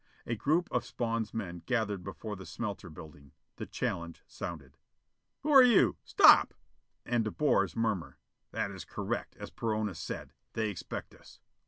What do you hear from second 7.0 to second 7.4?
And De